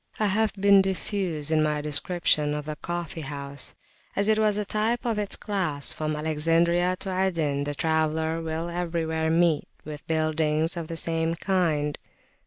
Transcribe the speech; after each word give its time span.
I 0.19 0.25
have 0.25 0.51
been 0.53 0.81
diffuse 0.81 1.51
in 1.51 1.61
my 1.61 1.79
description 1.79 2.55
of 2.55 2.65
the 2.65 2.75
coffee 2.75 3.21
house, 3.21 3.75
as 4.15 4.27
it 4.27 4.39
was 4.39 4.57
a 4.57 4.65
type 4.65 5.05
of 5.05 5.19
its 5.19 5.35
class: 5.35 5.93
from 5.93 6.15
Alexandria 6.15 6.95
to 7.01 7.15
Aden 7.15 7.65
the 7.65 7.75
traveller 7.75 8.41
will 8.41 8.67
everywhere 8.67 9.29
meet 9.29 9.67
with 9.85 10.07
buildings 10.07 10.75
of 10.75 10.87
the 10.87 10.97
same 10.97 11.35
kind. 11.35 11.99